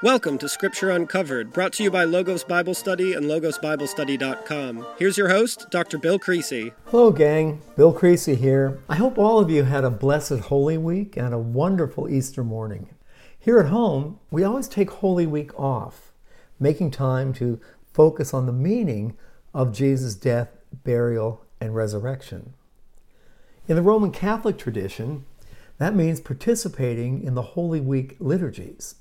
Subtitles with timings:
[0.00, 4.86] Welcome to Scripture Uncovered, brought to you by Logos Bible Study and logosbiblestudy.com.
[4.96, 5.98] Here's your host, Dr.
[5.98, 6.72] Bill Creasy.
[6.84, 7.60] Hello, gang.
[7.76, 8.78] Bill Creasy here.
[8.88, 12.90] I hope all of you had a blessed Holy Week and a wonderful Easter morning.
[13.40, 16.12] Here at home, we always take Holy Week off,
[16.60, 17.60] making time to
[17.92, 19.16] focus on the meaning
[19.52, 20.50] of Jesus' death,
[20.84, 22.54] burial, and resurrection.
[23.66, 25.24] In the Roman Catholic tradition,
[25.78, 28.94] that means participating in the Holy Week liturgies.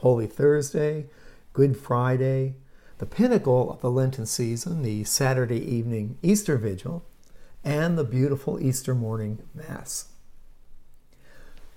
[0.00, 1.04] Holy Thursday,
[1.52, 2.54] Good Friday,
[2.96, 7.04] the pinnacle of the Lenten season, the Saturday evening Easter Vigil,
[7.62, 10.06] and the beautiful Easter morning Mass.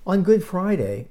[0.08, 1.10] On Good Friday,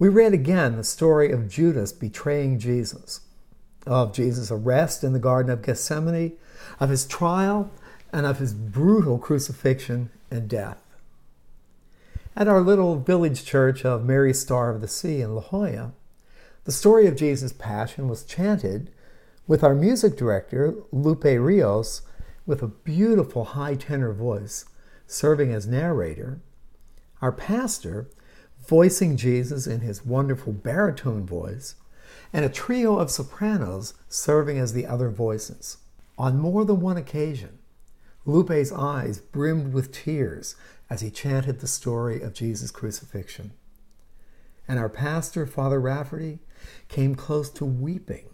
[0.00, 3.20] we read again the story of Judas betraying Jesus,
[3.86, 6.32] of Jesus' arrest in the Garden of Gethsemane,
[6.80, 7.70] of his trial,
[8.12, 10.82] and of his brutal crucifixion and death.
[12.34, 15.92] At our little village church of Mary Star of the Sea in La Jolla,
[16.64, 18.90] the story of Jesus' passion was chanted
[19.46, 22.02] with our music director, Lupe Rios,
[22.46, 24.66] with a beautiful high tenor voice,
[25.06, 26.40] serving as narrator,
[27.20, 28.08] our pastor,
[28.66, 31.74] voicing Jesus in his wonderful baritone voice,
[32.32, 35.78] and a trio of sopranos serving as the other voices.
[36.18, 37.58] On more than one occasion,
[38.26, 40.54] Lupe's eyes brimmed with tears
[40.90, 43.52] as he chanted the story of Jesus' crucifixion.
[44.68, 46.40] And our pastor, Father Rafferty,
[46.88, 48.26] came close to weeping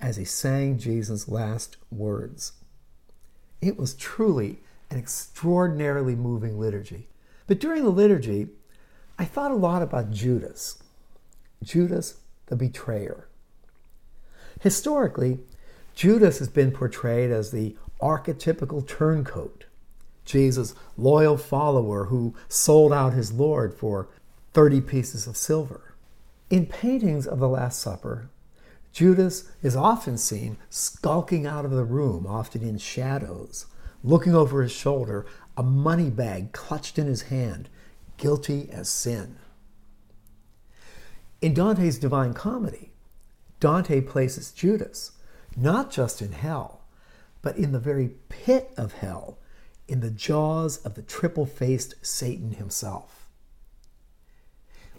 [0.00, 2.52] as he sang Jesus' last words.
[3.60, 4.58] It was truly
[4.90, 7.08] an extraordinarily moving liturgy.
[7.46, 8.48] But during the liturgy,
[9.18, 10.82] I thought a lot about Judas,
[11.62, 13.26] Judas the betrayer.
[14.60, 15.40] Historically,
[15.94, 19.64] Judas has been portrayed as the archetypical turncoat,
[20.24, 24.08] Jesus' loyal follower who sold out his Lord for
[24.52, 25.93] 30 pieces of silver.
[26.50, 28.28] In paintings of the Last Supper,
[28.92, 33.66] Judas is often seen skulking out of the room, often in shadows,
[34.02, 37.68] looking over his shoulder, a money bag clutched in his hand,
[38.18, 39.36] guilty as sin.
[41.40, 42.92] In Dante's Divine Comedy,
[43.58, 45.12] Dante places Judas
[45.56, 46.82] not just in hell,
[47.42, 49.38] but in the very pit of hell,
[49.88, 53.26] in the jaws of the triple faced Satan himself.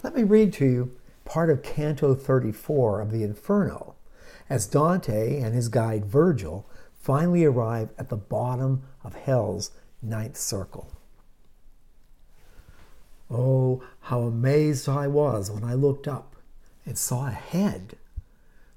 [0.04, 0.92] Let me read to you
[1.26, 3.96] part of Canto 34 of the Inferno,
[4.50, 9.72] as Dante and his guide Virgil finally arrive at the bottom of hell's
[10.02, 10.92] ninth circle.
[13.30, 16.36] Oh, how amazed I was when I looked up
[16.86, 17.98] and saw a head,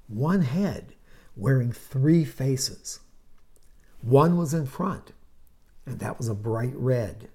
[0.07, 0.93] one head
[1.35, 2.99] wearing three faces.
[4.01, 5.11] One was in front,
[5.85, 7.29] and that was a bright red.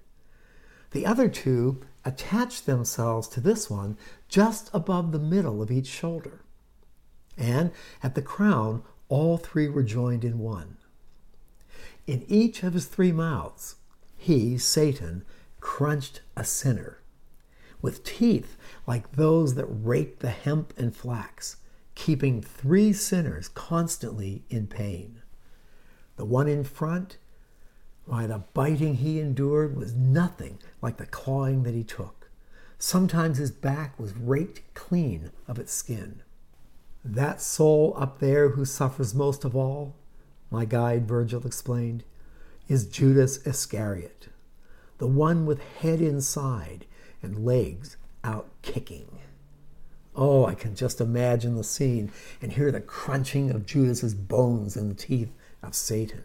[0.95, 3.97] The other two attached themselves to this one
[4.29, 6.39] just above the middle of each shoulder.
[7.35, 10.77] And at the crown, all three were joined in one.
[12.07, 13.75] In each of his three mouths,
[14.15, 15.25] he, Satan,
[15.59, 17.01] crunched a sinner,
[17.81, 18.55] with teeth
[18.87, 21.57] like those that rake the hemp and flax,
[21.95, 25.21] keeping three sinners constantly in pain.
[26.15, 27.17] The one in front
[28.05, 32.29] why, the biting he endured was nothing like the clawing that he took.
[32.77, 36.21] Sometimes his back was raked clean of its skin.
[37.03, 39.95] That soul up there who suffers most of all,
[40.51, 42.03] my guide Virgil explained,
[42.67, 44.27] is Judas Iscariot,
[44.97, 46.85] the one with head inside
[47.21, 49.19] and legs out kicking.
[50.15, 52.11] Oh, I can just imagine the scene
[52.41, 56.23] and hear the crunching of Judas's bones in the teeth of Satan.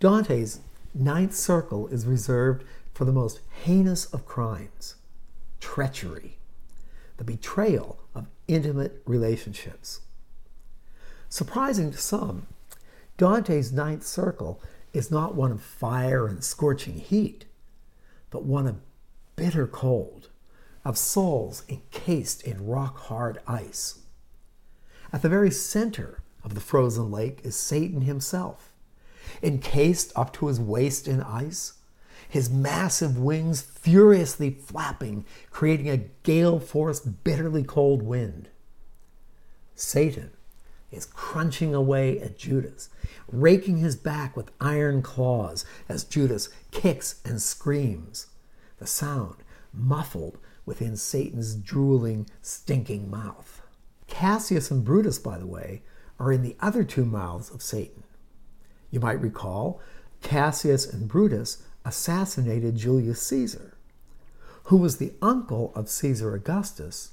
[0.00, 0.60] Dante's
[0.94, 4.94] ninth circle is reserved for the most heinous of crimes
[5.60, 6.38] treachery,
[7.18, 10.00] the betrayal of intimate relationships.
[11.28, 12.46] Surprising to some,
[13.18, 14.62] Dante's ninth circle
[14.94, 17.44] is not one of fire and scorching heat,
[18.30, 18.80] but one of
[19.36, 20.30] bitter cold,
[20.82, 23.98] of souls encased in rock hard ice.
[25.12, 28.69] At the very center of the frozen lake is Satan himself
[29.42, 31.74] encased up to his waist in ice,
[32.28, 38.48] his massive wings furiously flapping, creating a gale force, bitterly cold wind.
[39.74, 40.30] Satan
[40.90, 42.88] is crunching away at Judas,
[43.30, 48.26] raking his back with iron claws as Judas kicks and screams,
[48.78, 49.36] the sound
[49.72, 53.62] muffled within Satan's drooling, stinking mouth.
[54.06, 55.82] Cassius and Brutus, by the way,
[56.18, 58.02] are in the other two mouths of Satan.
[58.90, 59.80] You might recall
[60.22, 63.76] Cassius and Brutus assassinated Julius Caesar,
[64.64, 67.12] who was the uncle of Caesar Augustus,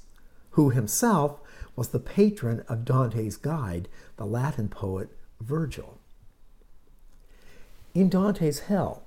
[0.50, 1.40] who himself
[1.76, 5.10] was the patron of Dante's guide, the Latin poet
[5.40, 5.98] Virgil.
[7.94, 9.04] In Dante's Hell,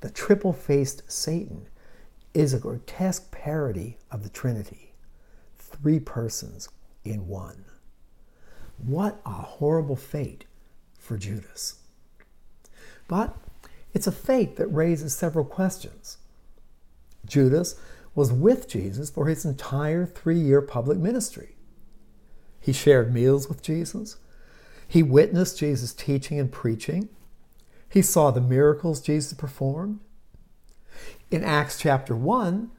[0.00, 1.68] the triple faced Satan
[2.32, 4.92] is a grotesque parody of the Trinity
[5.58, 6.68] three persons
[7.04, 7.64] in one.
[8.78, 10.44] What a horrible fate
[10.98, 11.80] for Judas.
[13.08, 13.36] But
[13.94, 16.18] it's a fate that raises several questions.
[17.24, 17.76] Judas
[18.14, 21.56] was with Jesus for his entire three year public ministry.
[22.60, 24.16] He shared meals with Jesus.
[24.88, 27.08] He witnessed Jesus' teaching and preaching.
[27.88, 30.00] He saw the miracles Jesus performed.
[31.30, 32.70] In Acts chapter 1,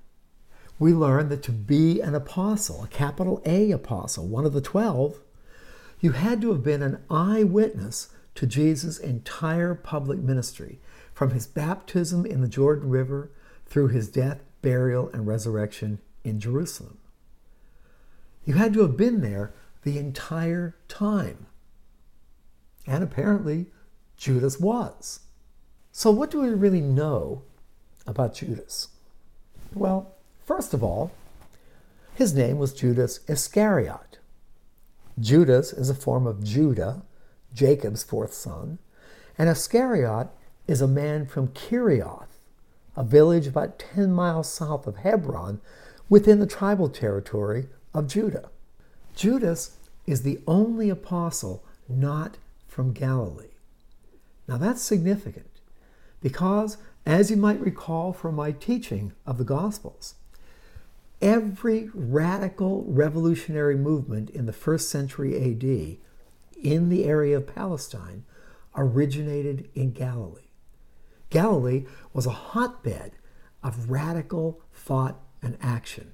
[0.79, 5.19] we learn that to be an apostle, a capital A apostle, one of the 12,
[5.99, 10.79] you had to have been an eyewitness to Jesus' entire public ministry,
[11.11, 13.31] from his baptism in the Jordan River
[13.65, 16.99] through his death, burial, and resurrection in Jerusalem.
[18.45, 21.47] You had to have been there the entire time.
[22.85, 23.71] And apparently,
[24.17, 25.21] Judas was.
[25.91, 27.41] So, what do we really know
[28.05, 28.89] about Judas?
[29.73, 30.13] Well,
[30.45, 31.11] first of all,
[32.13, 34.19] his name was Judas Iscariot.
[35.19, 37.01] Judas is a form of Judah,
[37.53, 38.79] Jacob's fourth son,
[39.37, 40.29] and Iscariot
[40.67, 42.39] is a man from Kerioth,
[42.95, 45.61] a village about 10 miles south of Hebron
[46.09, 48.49] within the tribal territory of Judah.
[49.15, 53.55] Judas is the only apostle not from Galilee.
[54.47, 55.49] Now that's significant
[56.21, 60.15] because, as you might recall from my teaching of the Gospels,
[61.21, 65.97] every radical revolutionary movement in the first century AD
[66.61, 68.23] in the area of Palestine
[68.75, 70.49] originated in Galilee.
[71.29, 73.13] Galilee was a hotbed
[73.63, 76.13] of radical thought and action.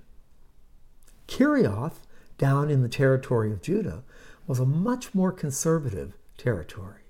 [1.28, 2.06] Kerioth,
[2.38, 4.04] down in the territory of Judah,
[4.48, 7.02] was a much more conservative territory.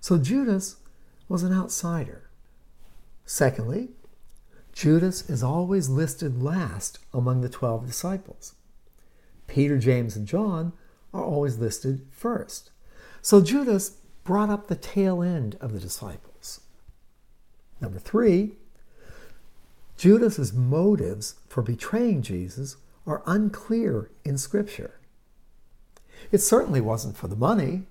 [0.00, 0.76] So Judas
[1.28, 2.30] was an outsider.
[3.24, 3.90] Secondly,
[4.72, 8.54] Judas is always listed last among the 12 disciples.
[9.46, 10.72] Peter, James, and John
[11.12, 12.70] are always listed first.
[13.22, 16.60] So Judas brought up the tail end of the disciples.
[17.80, 18.52] Number three,
[19.96, 22.76] Judas's motives for betraying Jesus
[23.06, 25.00] are unclear in Scripture.
[26.30, 27.82] It certainly wasn't for the money.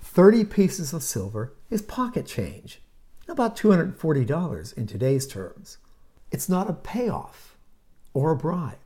[0.00, 2.80] 30 pieces of silver is pocket change,
[3.28, 5.78] about $240 in today's terms.
[6.30, 7.56] It's not a payoff
[8.12, 8.78] or a bribe.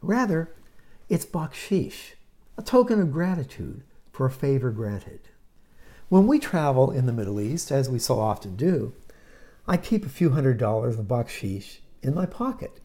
[0.00, 0.54] Rather,
[1.08, 2.12] it's bakshish,
[2.58, 5.20] a token of gratitude for a favor granted.
[6.08, 8.94] When we travel in the Middle East, as we so often do,
[9.68, 12.80] I keep a few hundred dollars of bakshish in my pocket,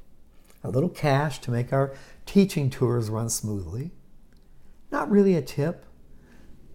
[0.64, 1.92] a little cash to make our
[2.28, 3.92] teaching tours run smoothly.
[4.92, 5.86] Not really a tip,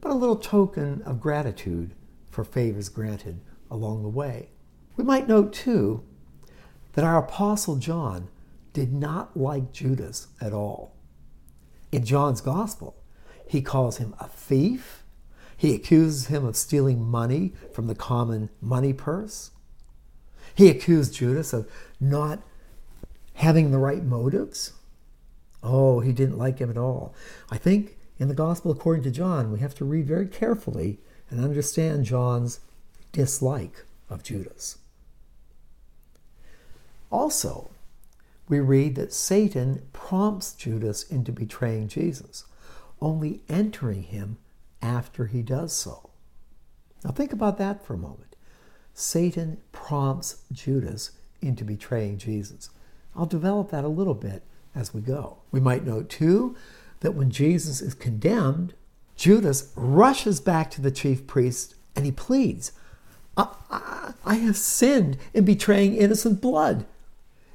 [0.01, 1.95] but a little token of gratitude
[2.29, 3.39] for favors granted
[3.71, 4.49] along the way.
[4.97, 6.03] We might note, too,
[6.95, 8.29] that our Apostle John
[8.73, 10.98] did not like Judas at all.
[11.91, 12.97] In John's Gospel,
[13.47, 15.03] he calls him a thief.
[15.57, 19.51] He accuses him of stealing money from the common money purse.
[20.55, 21.71] He accused Judas of
[22.01, 22.41] not
[23.35, 24.73] having the right motives.
[25.63, 27.15] Oh, he didn't like him at all.
[27.51, 30.99] I think in the Gospel according to John, we have to read very carefully
[31.31, 32.61] and understand John's
[33.13, 34.79] dislike of Judas.
[37.11, 37.71] Also,
[38.49, 42.45] we read that Satan prompts Judas into betraying Jesus,
[43.01, 44.39] only entering him
[44.81, 46.11] after he does so.
[47.05, 48.37] Now, think about that for a moment.
[48.95, 52.71] Satan prompts Judas into betraying Jesus.
[53.15, 54.43] I'll develop that a little bit
[54.75, 55.39] as we go.
[55.53, 56.57] We might note, too,
[57.01, 58.75] that when Jesus is condemned,
[59.17, 62.73] Judas rushes back to the chief priest and he pleads,
[63.37, 66.87] I, I, I have sinned in betraying innocent blood.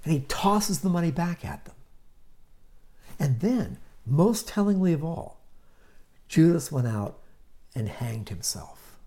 [0.03, 1.75] And he tosses the money back at them.
[3.19, 5.39] And then, most tellingly of all,
[6.27, 7.19] Judas went out
[7.75, 8.97] and hanged himself.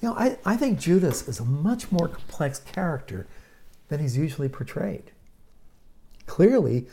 [0.00, 3.26] You know, I, I think Judas is a much more complex character
[3.88, 5.12] than he's usually portrayed.
[6.26, 6.86] Clearly,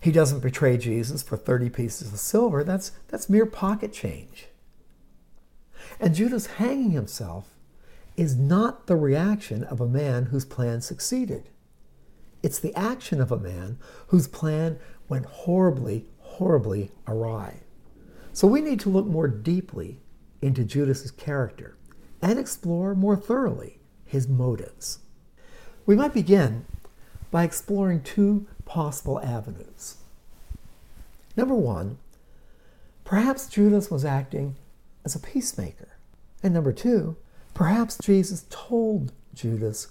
[0.00, 2.64] he doesn't betray Jesus for 30 pieces of silver.
[2.64, 4.46] That's, that's mere pocket change.
[6.00, 7.48] And Judas hanging himself
[8.16, 11.48] is not the reaction of a man whose plan succeeded.
[12.44, 17.60] It's the action of a man whose plan went horribly, horribly awry.
[18.34, 19.98] So we need to look more deeply
[20.42, 21.78] into Judas's character
[22.20, 24.98] and explore more thoroughly his motives.
[25.86, 26.66] We might begin
[27.30, 29.96] by exploring two possible avenues.
[31.38, 31.96] Number one,
[33.04, 34.56] perhaps Judas was acting
[35.02, 35.96] as a peacemaker.
[36.42, 37.16] And number two,
[37.54, 39.88] perhaps Jesus told Judas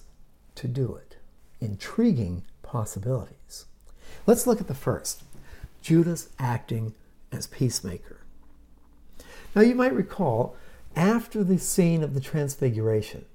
[0.53, 1.12] to do it.
[1.63, 3.65] Intriguing possibilities.
[4.27, 5.24] Let's look at the first
[5.82, 6.93] Judas acting
[7.32, 8.20] as peacemaker.
[9.55, 10.55] Now, you might recall
[10.96, 13.25] after the scene of the Transfiguration,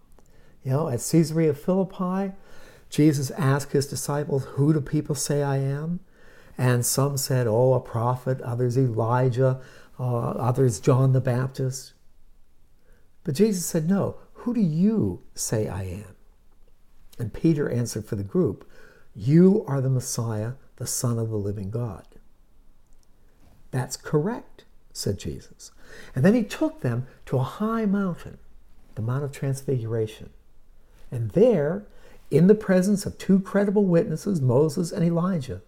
[0.63, 2.35] you know, at Caesarea Philippi,
[2.91, 6.01] Jesus asked his disciples, Who do people say I am?
[6.57, 9.61] And some said, Oh, a prophet, others Elijah,
[9.99, 11.93] uh, others John the Baptist.
[13.25, 16.18] But Jesus said, No, who do you say I am?
[17.19, 18.69] And Peter answered for the group,
[19.15, 22.07] You are the Messiah, the Son of the living God.
[23.71, 25.73] That's correct, said Jesus.
[26.15, 28.39] And then he took them to a high mountain,
[28.95, 30.31] the Mount of Transfiguration.
[31.11, 31.87] And there,
[32.31, 35.63] in the presence of two credible witnesses, Moses and Elijah,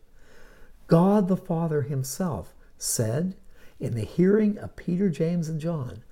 [0.86, 3.34] God the Father himself said,
[3.80, 6.02] in the hearing of Peter, James, and John,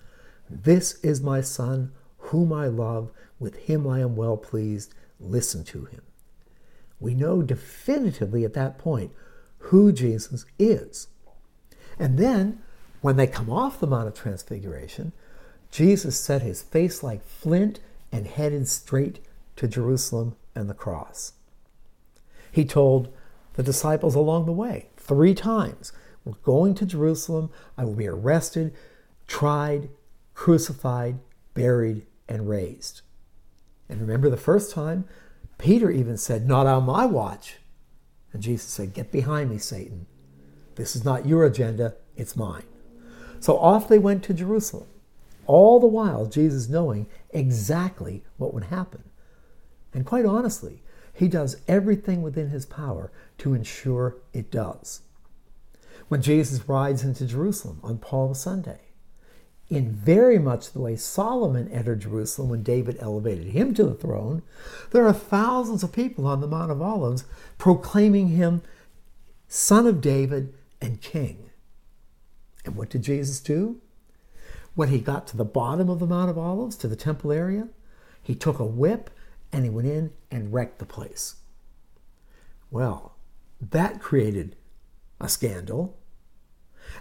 [0.48, 3.10] This is my Son, whom I love.
[3.38, 4.94] With him I am well pleased.
[5.20, 6.02] Listen to him.
[7.00, 9.12] We know definitively at that point
[9.58, 11.08] who Jesus is.
[11.98, 12.60] And then,
[13.00, 15.12] when they come off the Mount of Transfiguration,
[15.70, 19.20] Jesus set his face like flint and headed straight
[19.56, 21.32] to Jerusalem and the cross.
[22.50, 23.12] He told
[23.54, 25.92] the disciples along the way three times
[26.24, 27.50] We're going to Jerusalem.
[27.76, 28.74] I will be arrested,
[29.26, 29.88] tried,
[30.34, 31.18] crucified,
[31.54, 33.02] buried, and raised.
[33.88, 35.04] And remember the first time,
[35.56, 37.56] Peter even said, Not on my watch.
[38.32, 40.06] And Jesus said, Get behind me, Satan.
[40.76, 42.64] This is not your agenda, it's mine.
[43.40, 44.88] So off they went to Jerusalem,
[45.46, 49.04] all the while Jesus knowing exactly what would happen.
[49.94, 55.02] And quite honestly, he does everything within his power to ensure it does.
[56.08, 58.80] When Jesus rides into Jerusalem on Palm Sunday,
[59.70, 64.42] in very much the way Solomon entered Jerusalem when David elevated him to the throne,
[64.92, 67.24] there are thousands of people on the Mount of Olives
[67.58, 68.62] proclaiming him
[69.46, 71.50] son of David and king.
[72.64, 73.80] And what did Jesus do?
[74.74, 77.68] When he got to the bottom of the Mount of Olives, to the temple area,
[78.22, 79.10] he took a whip
[79.52, 81.36] and he went in and wrecked the place.
[82.70, 83.16] Well,
[83.60, 84.56] that created
[85.20, 85.98] a scandal.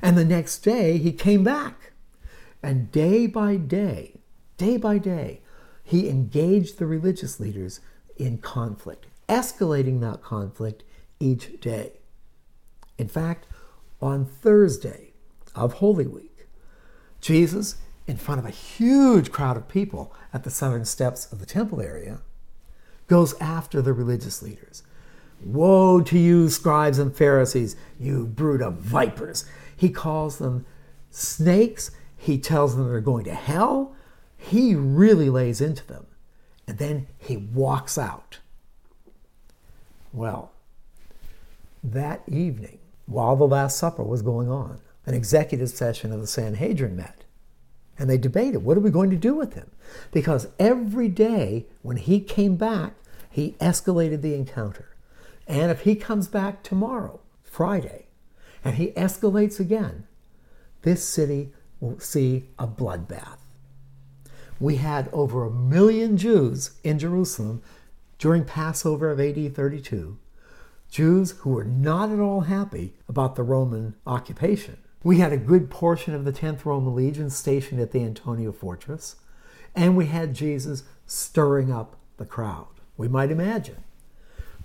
[0.01, 1.93] And the next day, he came back.
[2.67, 4.19] And day by day,
[4.57, 5.39] day by day,
[5.85, 7.79] he engaged the religious leaders
[8.17, 10.83] in conflict, escalating that conflict
[11.17, 11.93] each day.
[12.97, 13.47] In fact,
[14.01, 15.13] on Thursday
[15.55, 16.45] of Holy Week,
[17.21, 21.45] Jesus, in front of a huge crowd of people at the southern steps of the
[21.45, 22.19] temple area,
[23.07, 24.83] goes after the religious leaders.
[25.41, 29.45] Woe to you, scribes and Pharisees, you brood of vipers.
[29.73, 30.65] He calls them
[31.11, 31.91] snakes.
[32.27, 33.95] He tells them they're going to hell.
[34.35, 36.07] He really lays into them.
[36.67, 38.39] And then he walks out.
[40.11, 40.51] Well,
[41.81, 46.97] that evening, while the Last Supper was going on, an executive session of the Sanhedrin
[46.97, 47.23] met.
[47.97, 49.71] And they debated what are we going to do with him?
[50.11, 52.95] Because every day when he came back,
[53.29, 54.89] he escalated the encounter.
[55.47, 58.07] And if he comes back tomorrow, Friday,
[58.65, 60.07] and he escalates again,
[60.81, 61.53] this city
[61.99, 63.37] see a bloodbath.
[64.59, 67.61] We had over a million Jews in Jerusalem
[68.17, 70.17] during Passover of AD 32,
[70.89, 74.77] Jews who were not at all happy about the Roman occupation.
[75.03, 79.17] We had a good portion of the 10th Roman Legion stationed at the Antonia fortress,
[79.75, 82.67] and we had Jesus stirring up the crowd.
[82.97, 83.83] We might imagine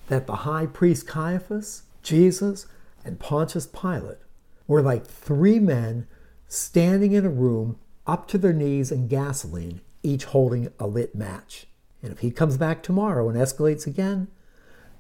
[0.09, 2.67] that the high priest Caiaphas, Jesus,
[3.05, 4.19] and Pontius Pilate
[4.67, 6.07] were like three men
[6.53, 11.67] standing in a room up to their knees in gasoline, each holding a lit match.
[12.03, 14.29] And if he comes back tomorrow and escalates again,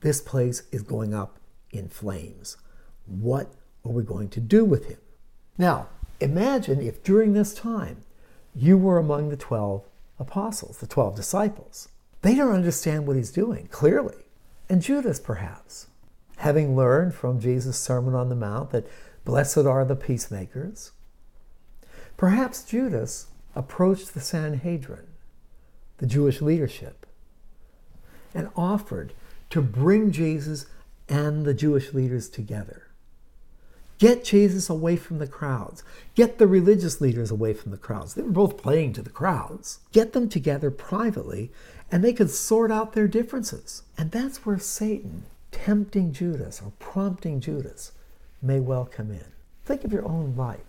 [0.00, 1.38] this place is going up
[1.70, 2.56] in flames.
[3.04, 3.52] What
[3.84, 4.96] are we going to do with him?
[5.58, 5.88] Now,
[6.20, 7.98] imagine if during this time
[8.54, 9.84] you were among the 12
[10.18, 11.88] apostles, the 12 disciples.
[12.22, 14.24] They don't understand what he's doing, clearly.
[14.70, 15.88] And Judas, perhaps,
[16.38, 18.86] having learned from Jesus' Sermon on the Mount that
[19.26, 20.92] blessed are the peacemakers,
[22.22, 23.26] perhaps Judas
[23.56, 25.08] approached the Sanhedrin,
[25.98, 27.04] the Jewish leadership,
[28.32, 29.12] and offered
[29.50, 30.66] to bring Jesus
[31.08, 32.86] and the Jewish leaders together.
[33.98, 35.82] Get Jesus away from the crowds.
[36.14, 38.14] Get the religious leaders away from the crowds.
[38.14, 39.80] They were both playing to the crowds.
[39.90, 41.50] Get them together privately
[41.90, 43.82] and they could sort out their differences.
[43.98, 47.90] And that's where Satan, tempting Judas or prompting Judas,
[48.40, 49.24] may well come in.
[49.64, 50.60] Think of your own life.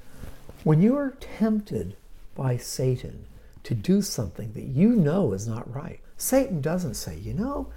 [0.64, 1.98] When you are tempted
[2.36, 3.26] by Satan
[3.64, 7.70] to do something that you know is not right, Satan doesn't say, you know,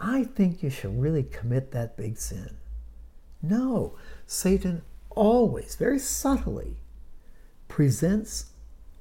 [0.00, 2.56] I think you should really commit that big sin.
[3.42, 3.96] No,
[4.26, 6.76] Satan always, very subtly,
[7.68, 8.46] presents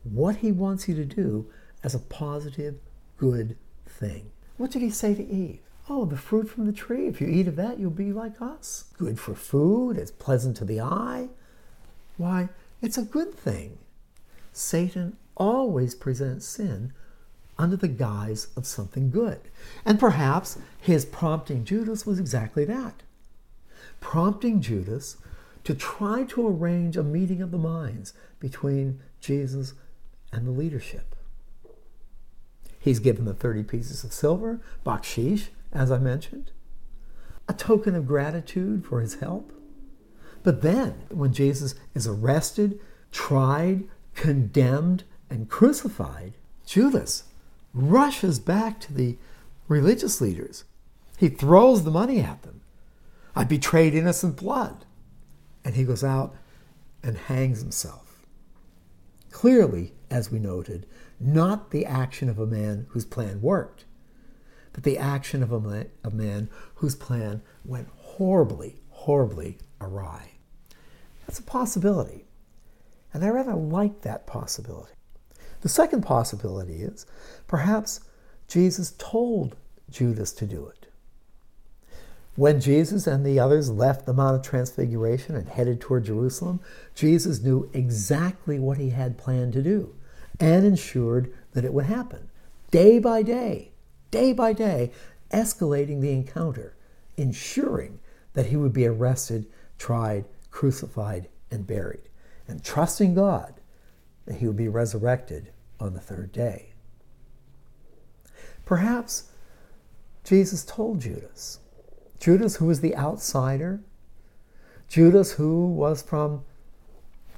[0.03, 1.51] what he wants you to do
[1.83, 2.75] as a positive,
[3.17, 3.57] good
[3.87, 4.31] thing.
[4.57, 5.59] What did he say to Eve?
[5.89, 7.07] Oh, the fruit from the tree.
[7.07, 8.85] If you eat of that, you'll be like us.
[8.97, 11.29] Good for food, it's pleasant to the eye.
[12.17, 12.49] Why,
[12.81, 13.77] it's a good thing.
[14.51, 16.93] Satan always presents sin
[17.57, 19.39] under the guise of something good.
[19.85, 23.03] And perhaps his prompting Judas was exactly that
[24.01, 25.17] prompting Judas
[25.63, 29.73] to try to arrange a meeting of the minds between Jesus
[30.33, 31.15] and the leadership.
[32.79, 36.51] He's given the 30 pieces of silver, bakshish, as I mentioned,
[37.47, 39.53] a token of gratitude for his help.
[40.43, 42.79] But then, when Jesus is arrested,
[43.11, 43.83] tried,
[44.15, 46.33] condemned, and crucified,
[46.65, 47.25] Judas
[47.73, 49.17] rushes back to the
[49.67, 50.63] religious leaders.
[51.17, 52.61] He throws the money at them.
[53.35, 54.85] I betrayed innocent blood.
[55.63, 56.35] And he goes out
[57.03, 58.25] and hangs himself.
[59.29, 60.85] Clearly, as we noted,
[61.19, 63.85] not the action of a man whose plan worked,
[64.73, 70.30] but the action of a man, whose plan went horribly, horribly awry.
[71.25, 72.25] That's a possibility.
[73.13, 74.93] And I rather like that possibility.
[75.61, 77.05] The second possibility is
[77.47, 78.01] perhaps
[78.47, 79.55] Jesus told
[79.89, 80.87] Judas to do it.
[82.35, 86.61] When Jesus and the others left the Mount of Transfiguration and headed toward Jerusalem,
[86.95, 89.93] Jesus knew exactly what he had planned to do
[90.39, 92.29] and ensured that it would happen
[92.71, 93.71] day by day,
[94.09, 94.91] day by day,
[95.31, 96.73] escalating the encounter,
[97.17, 97.99] ensuring
[98.33, 99.45] that he would be arrested,
[99.77, 102.09] tried, crucified, and buried,
[102.47, 103.55] and trusting God
[104.25, 106.73] that he would be resurrected on the third day.
[108.65, 109.29] Perhaps
[110.23, 111.59] Jesus told Judas
[112.19, 113.81] Judas, who was the outsider,
[114.87, 116.43] Judas, who was from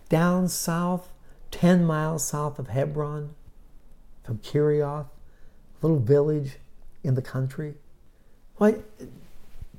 [0.09, 1.09] down south,
[1.51, 3.33] 10 miles south of Hebron,
[4.23, 6.57] from Kerioth, a little village
[7.01, 7.75] in the country.
[8.57, 8.79] Why,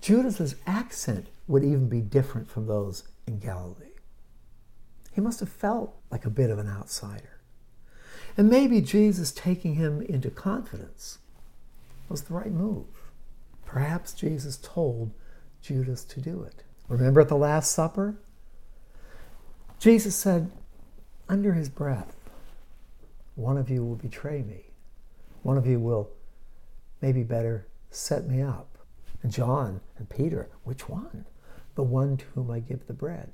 [0.00, 3.94] Judas's accent would even be different from those in Galilee.
[5.12, 7.40] He must have felt like a bit of an outsider.
[8.37, 11.18] And maybe Jesus taking him into confidence
[12.08, 12.87] was the right move.
[13.64, 15.12] Perhaps Jesus told
[15.62, 16.64] Judas to do it.
[16.88, 18.16] Remember at the Last Supper?
[19.78, 20.50] Jesus said
[21.28, 22.16] under his breath,
[23.34, 24.64] One of you will betray me.
[25.42, 26.10] One of you will,
[27.00, 28.78] maybe better, set me up.
[29.22, 31.24] And John and Peter, which one?
[31.74, 33.30] The one to whom I give the bread.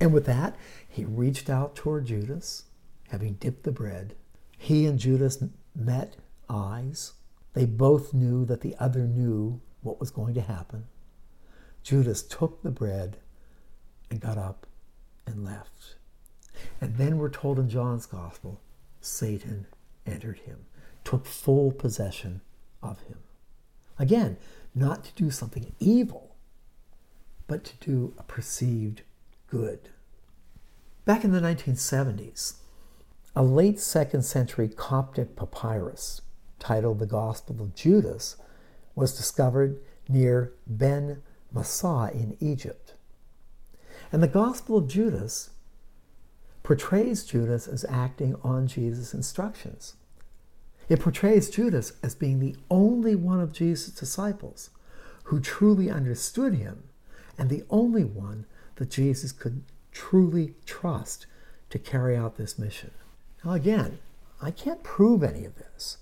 [0.00, 0.56] And with that,
[0.88, 2.64] he reached out toward Judas,
[3.08, 4.14] having dipped the bread.
[4.56, 5.42] He and Judas
[5.74, 6.16] met
[6.48, 7.12] eyes.
[7.54, 10.84] They both knew that the other knew what was going to happen.
[11.82, 13.18] Judas took the bread
[14.10, 14.66] and got up
[15.26, 15.96] and left.
[16.80, 18.60] And then we're told in John's gospel,
[19.00, 19.66] Satan
[20.06, 20.66] entered him,
[21.04, 22.40] took full possession
[22.82, 23.18] of him.
[23.98, 24.36] Again,
[24.74, 26.27] not to do something evil,
[27.48, 29.02] but to do a perceived
[29.50, 29.88] good.
[31.04, 32.58] Back in the 1970s,
[33.34, 36.20] a late second century Coptic papyrus
[36.58, 38.36] titled The Gospel of Judas
[38.94, 42.94] was discovered near Ben Massah in Egypt.
[44.12, 45.50] And the Gospel of Judas
[46.62, 49.94] portrays Judas as acting on Jesus' instructions.
[50.88, 54.70] It portrays Judas as being the only one of Jesus' disciples
[55.24, 56.84] who truly understood him
[57.38, 58.44] and the only one
[58.76, 61.26] that Jesus could truly trust
[61.70, 62.90] to carry out this mission.
[63.44, 63.98] Now, again,
[64.42, 65.98] I can't prove any of this,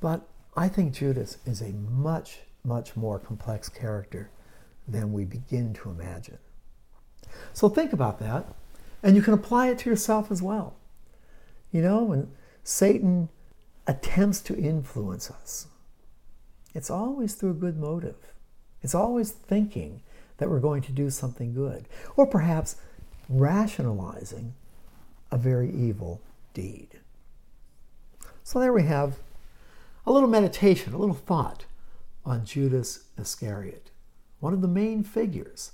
[0.00, 4.30] but I think Judas is a much, much more complex character
[4.86, 6.38] than we begin to imagine.
[7.52, 8.46] So think about that,
[9.02, 10.74] and you can apply it to yourself as well.
[11.70, 12.30] You know, when
[12.62, 13.30] Satan
[13.86, 15.66] attempts to influence us,
[16.74, 18.16] it's always through a good motive.
[18.82, 20.02] It's always thinking
[20.42, 22.74] that we're going to do something good, or perhaps
[23.28, 24.52] rationalizing
[25.30, 26.20] a very evil
[26.52, 26.88] deed.
[28.42, 29.20] So there we have
[30.04, 31.64] a little meditation, a little thought
[32.24, 33.92] on Judas Iscariot,
[34.40, 35.70] one of the main figures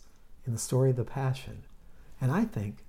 [0.46, 1.62] in the story of the Passion,
[2.20, 2.84] and I think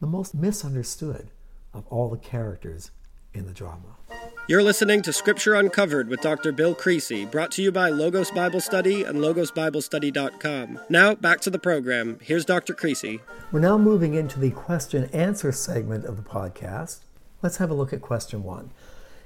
[0.00, 1.28] the most misunderstood
[1.74, 2.90] of all the characters
[3.34, 3.98] in the drama.
[4.48, 6.52] You're listening to Scripture Uncovered with Dr.
[6.52, 10.80] Bill Creasy, brought to you by Logos Bible Study and logosbiblestudy.com.
[10.88, 12.18] Now, back to the program.
[12.22, 12.72] Here's Dr.
[12.72, 13.20] Creasy.
[13.52, 17.00] We're now moving into the question answer segment of the podcast.
[17.42, 18.70] Let's have a look at question one.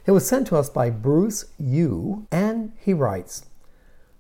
[0.07, 3.47] It was sent to us by Bruce Yu, and he writes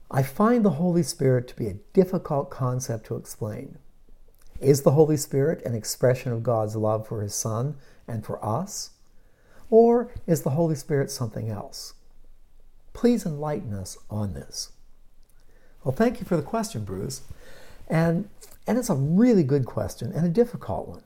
[0.08, 3.78] I find the Holy Spirit to be a difficult concept to explain.
[4.60, 7.74] Is the Holy Spirit an expression of God's love for His Son
[8.06, 8.90] and for us?
[9.72, 11.94] Or is the Holy Spirit something else?
[12.92, 14.72] Please enlighten us on this.
[15.82, 17.22] Well, thank you for the question, Bruce.
[17.88, 18.28] And,
[18.66, 21.02] and it's a really good question and a difficult one.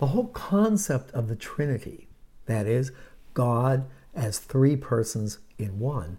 [0.00, 2.08] The whole concept of the Trinity,
[2.46, 2.90] that is,
[3.32, 6.18] God as three persons in one,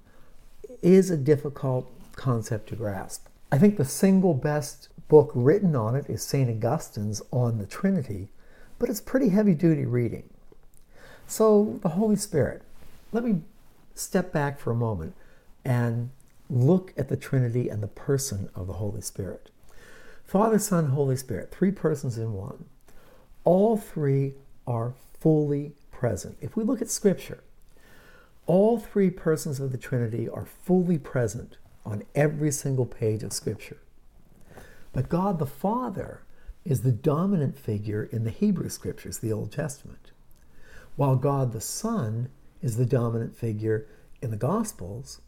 [0.81, 3.27] is a difficult concept to grasp.
[3.51, 6.49] I think the single best book written on it is St.
[6.49, 8.29] Augustine's On the Trinity,
[8.79, 10.29] but it's pretty heavy duty reading.
[11.27, 12.61] So, the Holy Spirit.
[13.11, 13.41] Let me
[13.95, 15.15] step back for a moment
[15.63, 16.11] and
[16.49, 19.49] look at the Trinity and the person of the Holy Spirit.
[20.25, 22.65] Father, Son, Holy Spirit, three persons in one.
[23.43, 24.33] All three
[24.67, 26.37] are fully present.
[26.41, 27.43] If we look at Scripture,
[28.45, 33.77] all three persons of the Trinity are fully present on every single page of Scripture.
[34.93, 36.21] But God the Father
[36.63, 40.04] is the dominant figure in the Hebrew Scriptures, the Old Testament
[40.95, 42.29] while God the Son
[42.61, 43.87] is the dominant figure
[44.21, 45.21] in the Gospels,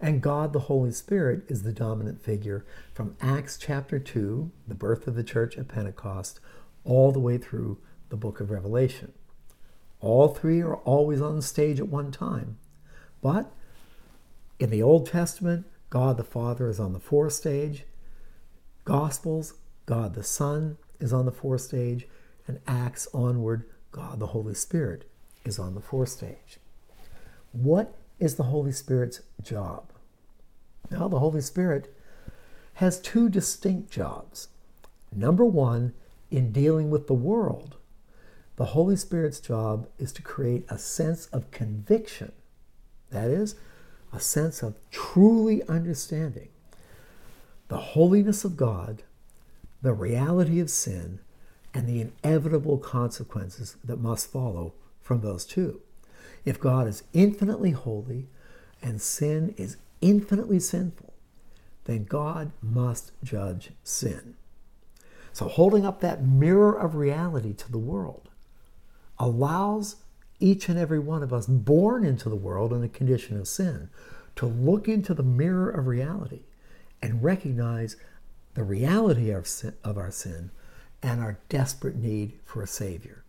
[0.00, 5.06] and God the Holy Spirit is the dominant figure from Acts chapter 2, the birth
[5.06, 6.40] of the church at Pentecost,
[6.84, 7.78] all the way through
[8.10, 9.12] the book of Revelation.
[10.00, 12.58] All three are always on stage at one time.
[13.22, 13.50] But
[14.58, 17.84] in the Old Testament, God the Father is on the fore stage.
[18.84, 19.54] Gospels,
[19.86, 22.06] God the Son is on the fore stage.
[22.46, 25.08] And Acts onward, God, the Holy Spirit,
[25.44, 26.58] is on the fore stage.
[27.52, 29.84] What is the Holy Spirit's job?
[30.90, 31.94] Now, the Holy Spirit
[32.74, 34.48] has two distinct jobs.
[35.14, 35.92] Number one,
[36.28, 37.76] in dealing with the world,
[38.56, 42.32] the Holy Spirit's job is to create a sense of conviction.
[43.10, 43.54] That is,
[44.12, 46.48] a sense of truly understanding
[47.68, 49.04] the holiness of God,
[49.82, 51.20] the reality of sin,
[51.74, 55.80] and the inevitable consequences that must follow from those two.
[56.44, 58.28] If God is infinitely holy
[58.80, 61.12] and sin is infinitely sinful,
[61.84, 64.36] then God must judge sin.
[65.32, 68.28] So, holding up that mirror of reality to the world
[69.18, 69.96] allows
[70.38, 73.90] each and every one of us born into the world in a condition of sin
[74.36, 76.42] to look into the mirror of reality
[77.02, 77.96] and recognize
[78.54, 80.50] the reality of, sin, of our sin
[81.04, 83.24] and our desperate need for a Savior.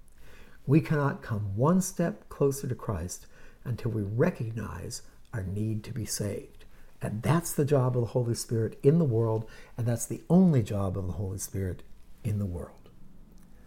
[0.66, 3.28] We cannot come one step closer to Christ
[3.66, 5.02] until we recognize
[5.34, 6.64] our need to be saved.
[7.02, 9.46] And that's the job of the Holy Spirit in the world,
[9.78, 11.84] and that's the only job of the Holy Spirit
[12.24, 12.90] in the world.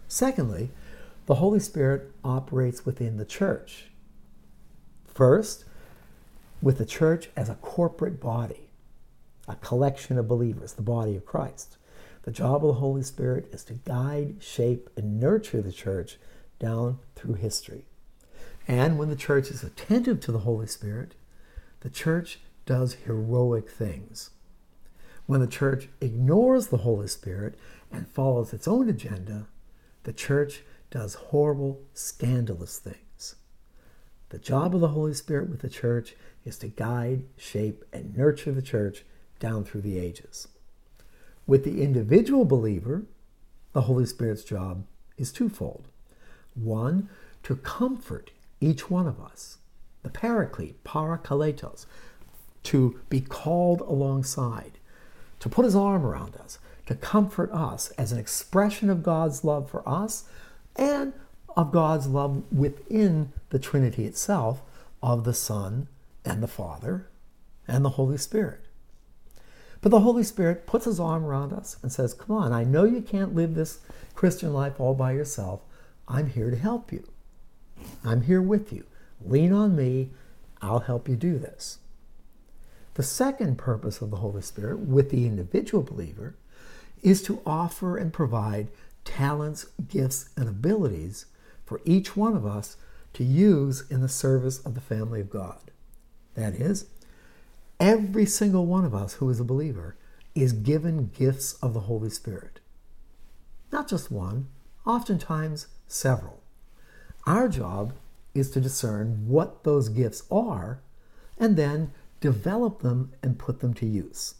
[0.09, 0.71] Secondly,
[1.27, 3.91] the Holy Spirit operates within the church.
[5.07, 5.67] First,
[6.63, 8.71] with the church as a corporate body,
[9.47, 11.77] a collection of believers, the body of Christ.
[12.29, 16.19] The job of the Holy Spirit is to guide, shape, and nurture the church
[16.59, 17.87] down through history.
[18.69, 21.15] And when the church is attentive to the Holy Spirit,
[21.81, 24.29] the church does heroic things.
[25.25, 27.59] When the church ignores the Holy Spirit
[27.91, 29.47] and follows its own agenda,
[30.03, 33.37] the church does horrible, scandalous things.
[34.29, 36.15] The job of the Holy Spirit with the church
[36.45, 39.07] is to guide, shape, and nurture the church
[39.41, 40.49] down through the ages.
[41.49, 43.07] With the individual believer,
[43.73, 44.85] the Holy Spirit's job
[45.17, 45.89] is twofold.
[46.55, 47.09] One,
[47.45, 49.57] to comfort each one of us,
[50.03, 51.87] the paraclete, parakletos,
[52.65, 54.73] to be called alongside,
[55.41, 59.71] to put his arm around us, to comfort us as an expression of God's love
[59.71, 60.25] for us
[60.77, 61.15] and
[61.57, 64.61] of God's love within the Trinity itself
[65.03, 65.89] of the Son
[66.27, 67.09] and the Father
[67.67, 68.68] and the Holy Spirit.
[69.81, 72.85] But the Holy Spirit puts his arm around us and says, Come on, I know
[72.85, 73.79] you can't live this
[74.15, 75.61] Christian life all by yourself.
[76.09, 77.05] I'm here to help you.
[78.05, 78.85] I'm here with you.
[79.25, 80.11] Lean on me.
[80.61, 81.79] I'll help you do this.
[82.95, 86.35] The second purpose of the Holy Spirit with the individual believer
[87.03, 88.69] is to offer and provide
[89.05, 91.27] talents, gifts, and abilities
[91.65, 92.77] for each one of us
[93.15, 95.71] to use in the service of the family of God.
[96.35, 96.87] That is,
[97.81, 99.97] Every single one of us who is a believer
[100.35, 102.61] is given gifts of the Holy Spirit.
[103.71, 104.49] Not just one,
[104.85, 106.43] oftentimes several.
[107.27, 107.93] Our job
[108.35, 110.81] is to discern what those gifts are
[111.39, 114.35] and then develop them and put them to use.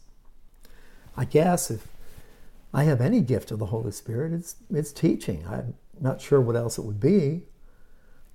[1.15, 1.87] I guess if
[2.73, 5.45] I have any gift of the Holy Spirit, it's, it's teaching.
[5.47, 7.43] I'm not sure what else it would be,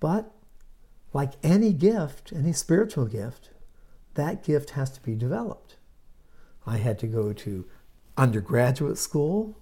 [0.01, 0.31] but
[1.13, 3.51] like any gift, any spiritual gift,
[4.15, 5.77] that gift has to be developed.
[6.67, 7.67] I had to go to
[8.17, 9.59] undergraduate school.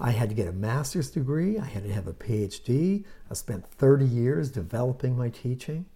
[0.00, 1.58] I had to get a master's degree.
[1.58, 3.04] I had to have a PhD.
[3.30, 5.86] I spent 30 years developing my teaching,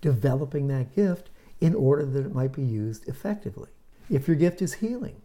[0.00, 3.70] developing that gift in order that it might be used effectively.
[4.10, 5.22] If your gift is healing,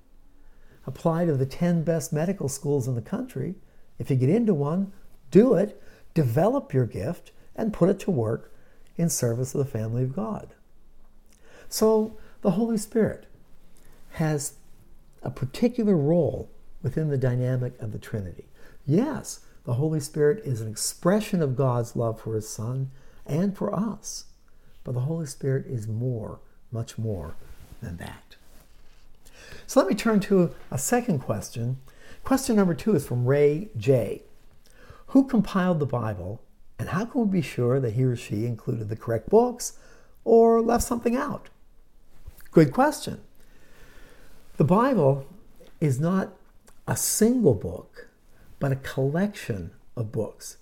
[0.85, 3.55] apply to the 10 best medical schools in the country.
[3.97, 4.93] If you get into one,
[5.31, 5.81] do it,
[6.13, 8.53] develop your gift, and put it to work
[8.95, 10.53] in service of the family of God.
[11.69, 13.25] So the Holy Spirit
[14.13, 14.53] has
[15.21, 16.49] a particular role
[16.81, 18.45] within the dynamic of the Trinity.
[18.85, 22.89] Yes, the Holy Spirit is an expression of God's love for His Son
[23.25, 24.25] and for us,
[24.83, 26.39] but the Holy Spirit is more,
[26.71, 27.35] much more
[27.81, 28.35] than that.
[29.67, 31.77] So let me turn to a second question.
[32.23, 34.23] Question number two is from Ray J.
[35.07, 36.41] Who compiled the Bible,
[36.79, 39.77] and how can we be sure that he or she included the correct books
[40.23, 41.49] or left something out?
[42.51, 43.21] Good question.
[44.57, 45.27] The Bible
[45.79, 46.33] is not
[46.87, 48.09] a single book,
[48.57, 50.57] but a collection of books.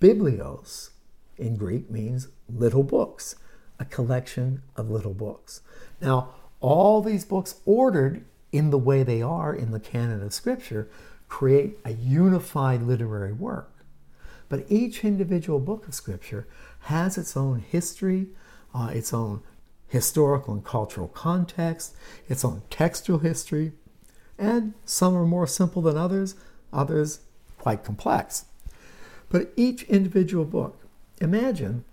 [0.00, 0.90] Biblios
[1.36, 3.34] in Greek means little books,
[3.80, 5.62] a collection of little books.
[6.00, 10.88] Now, all these books ordered in the way they are in the canon of Scripture
[11.28, 13.84] create a unified literary work.
[14.48, 16.46] But each individual book of Scripture
[16.82, 18.28] has its own history,
[18.72, 19.42] uh, its own
[19.92, 21.94] historical and cultural context,
[22.26, 23.72] its own textual history,
[24.38, 26.34] and some are more simple than others,
[26.72, 27.20] others
[27.58, 28.46] quite complex.
[29.28, 30.80] But each individual book,
[31.20, 31.84] imagine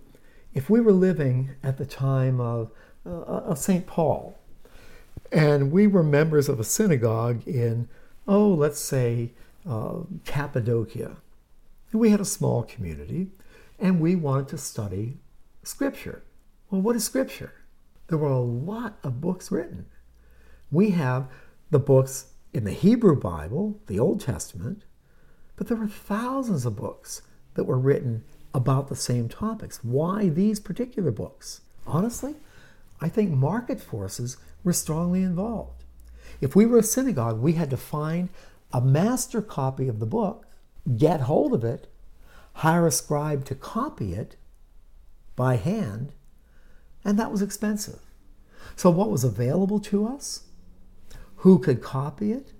[0.54, 2.70] if we were living at the time of,
[3.04, 3.86] uh, of St.
[3.86, 4.38] Paul,
[5.30, 7.86] and we were members of a synagogue in,
[8.26, 9.32] oh, let's say,
[9.68, 11.18] uh, Cappadocia.
[11.92, 13.28] And we had a small community,
[13.78, 15.18] and we wanted to study
[15.62, 16.22] Scripture.
[16.70, 17.52] Well, what is Scripture?
[18.10, 19.86] There were a lot of books written.
[20.72, 21.28] We have
[21.70, 24.82] the books in the Hebrew Bible, the Old Testament,
[25.54, 27.22] but there were thousands of books
[27.54, 29.84] that were written about the same topics.
[29.84, 31.60] Why these particular books?
[31.86, 32.34] Honestly,
[33.00, 35.84] I think market forces were strongly involved.
[36.40, 38.28] If we were a synagogue, we had to find
[38.72, 40.46] a master copy of the book,
[40.96, 41.86] get hold of it,
[42.54, 44.34] hire a scribe to copy it
[45.36, 46.12] by hand,
[47.04, 48.00] and that was expensive.
[48.76, 50.44] So, what was available to us?
[51.36, 52.52] Who could copy it?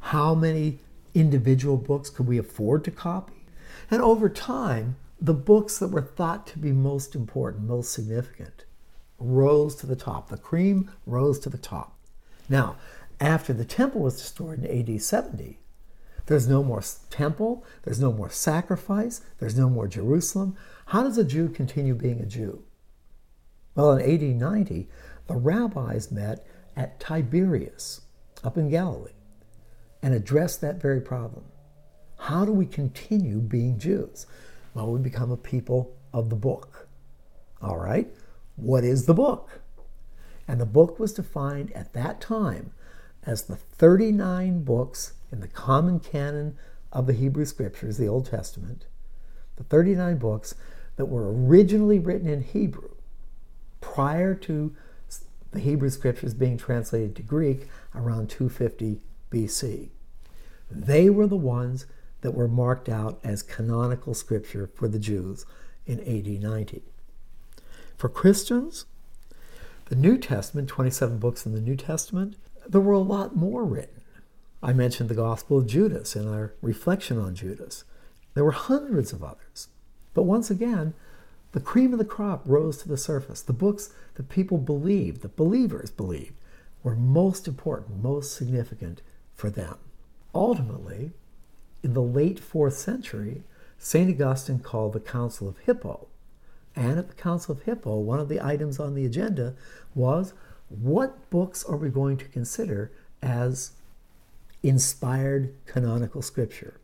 [0.00, 0.78] How many
[1.14, 3.44] individual books could we afford to copy?
[3.90, 8.64] And over time, the books that were thought to be most important, most significant,
[9.18, 10.28] rose to the top.
[10.28, 11.98] The cream rose to the top.
[12.48, 12.76] Now,
[13.20, 15.58] after the temple was destroyed in AD 70,
[16.26, 20.56] there's no more temple, there's no more sacrifice, there's no more Jerusalem.
[20.86, 22.62] How does a Jew continue being a Jew?
[23.78, 24.88] Well, in AD 90,
[25.28, 26.44] the rabbis met
[26.76, 28.00] at Tiberias
[28.42, 29.12] up in Galilee
[30.02, 31.44] and addressed that very problem.
[32.18, 34.26] How do we continue being Jews?
[34.74, 36.88] Well, we become a people of the book.
[37.62, 38.12] All right,
[38.56, 39.60] what is the book?
[40.48, 42.72] And the book was defined at that time
[43.22, 46.58] as the 39 books in the common canon
[46.92, 48.86] of the Hebrew Scriptures, the Old Testament,
[49.54, 50.56] the 39 books
[50.96, 52.90] that were originally written in Hebrew
[53.80, 54.74] prior to
[55.50, 59.88] the Hebrew scriptures being translated to Greek around 250 BC.
[60.70, 61.86] They were the ones
[62.20, 65.46] that were marked out as canonical scripture for the Jews
[65.86, 66.82] in AD 90.
[67.96, 68.84] For Christians,
[69.86, 72.36] the New Testament, 27 books in the New Testament,
[72.68, 74.02] there were a lot more written.
[74.62, 77.84] I mentioned the Gospel of Judas in our reflection on Judas.
[78.34, 79.68] There were hundreds of others.
[80.14, 80.94] But once again,
[81.52, 83.40] the cream of the crop rose to the surface.
[83.40, 86.34] The books that people believed, the believers believed,
[86.82, 89.02] were most important, most significant
[89.34, 89.78] for them.
[90.34, 91.12] Ultimately,
[91.82, 93.42] in the late fourth century,
[93.78, 94.10] St.
[94.10, 96.08] Augustine called the Council of Hippo.
[96.76, 99.54] And at the Council of Hippo, one of the items on the agenda
[99.94, 100.34] was
[100.68, 103.72] what books are we going to consider as
[104.62, 106.80] inspired canonical scripture?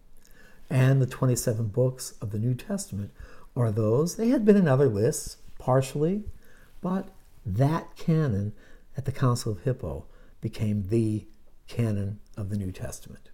[0.70, 3.10] And the 27 books of the New Testament
[3.56, 4.16] are those.
[4.16, 6.24] They had been in other lists, partially,
[6.80, 7.08] but
[7.46, 8.52] that canon
[8.96, 10.06] at the Council of Hippo
[10.40, 11.26] became the
[11.68, 13.30] canon of the New Testament.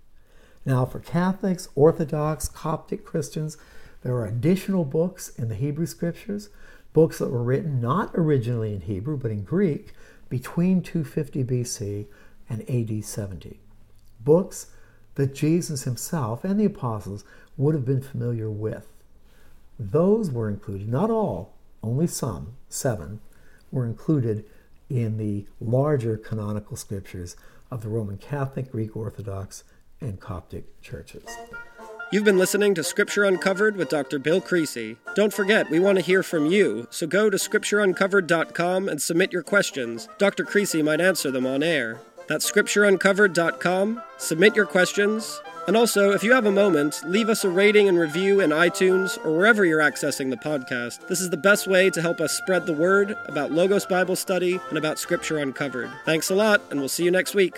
[0.65, 3.57] Now, for Catholics, Orthodox, Coptic Christians,
[4.03, 6.51] there are additional books in the Hebrew Scriptures
[6.93, 9.93] books that were written not originally in Hebrew but in Greek
[10.29, 12.07] between 250 BC
[12.49, 13.61] and AD 70.
[14.21, 14.69] Books
[15.15, 17.25] that Jesus himself and the apostles
[17.57, 18.87] would have been familiar with.
[19.81, 23.21] Those were included, not all, only some, seven,
[23.73, 24.45] were included
[24.91, 27.35] in the larger canonical scriptures
[27.71, 29.65] of the Roman Catholic, Greek Orthodox,
[29.99, 31.25] and Coptic churches.
[32.13, 34.19] You've been listening to Scripture Uncovered with Dr.
[34.19, 34.97] Bill Creasy.
[35.15, 39.43] Don't forget, we want to hear from you, so go to scriptureuncovered.com and submit your
[39.43, 40.09] questions.
[40.19, 40.45] Dr.
[40.45, 42.01] Creasy might answer them on air.
[42.29, 44.03] That's scriptureuncovered.com.
[44.19, 45.41] Submit your questions.
[45.71, 49.25] And also, if you have a moment, leave us a rating and review in iTunes
[49.25, 51.07] or wherever you're accessing the podcast.
[51.07, 54.59] This is the best way to help us spread the word about Logos Bible Study
[54.69, 55.89] and about Scripture Uncovered.
[56.05, 57.57] Thanks a lot, and we'll see you next week.